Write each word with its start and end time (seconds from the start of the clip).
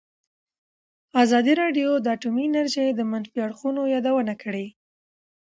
ازادي 1.23 1.53
راډیو 1.61 1.89
د 1.99 2.05
اټومي 2.15 2.43
انرژي 2.47 2.87
د 2.93 3.01
منفي 3.11 3.39
اړخونو 3.47 3.81
یادونه 3.95 4.33
کړې. 4.43 4.65